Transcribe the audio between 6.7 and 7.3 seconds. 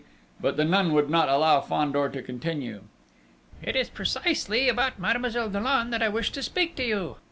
to you....